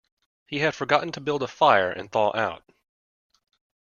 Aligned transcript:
He 0.47 0.57
had 0.57 0.73
forgotten 0.73 1.11
to 1.11 1.21
build 1.21 1.43
a 1.43 1.47
fire 1.47 1.91
and 1.91 2.11
thaw 2.11 2.35
out. 2.35 2.63